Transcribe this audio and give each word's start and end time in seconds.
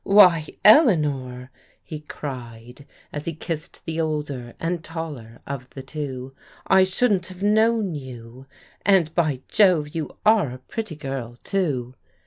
"Why, 0.17 0.47
Eleanor," 0.65 1.51
he 1.83 1.99
cried, 1.99 2.87
as 3.13 3.25
he 3.25 3.35
kissed 3.35 3.85
the 3.85 4.01
older, 4.01 4.55
and 4.59 4.83
taller 4.83 5.43
of 5.45 5.69
the 5.69 5.83
two," 5.83 6.33
I 6.65 6.85
shouldn't 6.85 7.27
have 7.27 7.43
known 7.43 7.93
you. 7.93 8.47
And, 8.83 9.13
by 9.13 9.41
Jove, 9.47 9.89
you 9.93 10.17
are 10.25 10.49
a 10.53 10.57
pretty 10.57 10.95
girl 10.95 11.35
too. 11.43 11.93